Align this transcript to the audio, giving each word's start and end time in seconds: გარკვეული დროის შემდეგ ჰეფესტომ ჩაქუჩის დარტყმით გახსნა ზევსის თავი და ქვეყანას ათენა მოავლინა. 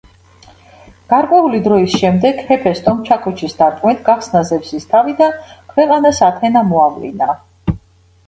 გარკვეული 1.11 1.59
დროის 1.65 1.97
შემდეგ 2.03 2.39
ჰეფესტომ 2.47 3.03
ჩაქუჩის 3.09 3.53
დარტყმით 3.59 4.01
გახსნა 4.07 4.41
ზევსის 4.51 4.89
თავი 4.95 5.13
და 5.21 5.27
ქვეყანას 5.75 6.23
ათენა 6.29 6.65
მოავლინა. 6.71 7.29